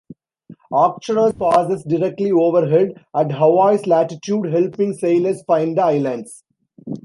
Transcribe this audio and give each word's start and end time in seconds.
Arcturus 0.73 1.33
passes 1.33 1.83
directly 1.83 2.31
overhead 2.31 3.05
at 3.15 3.33
Hawaii's 3.33 3.85
latitude, 3.85 4.51
helping 4.51 4.93
sailors 4.93 5.43
find 5.43 5.77
the 5.77 5.83
islands. 5.83 6.43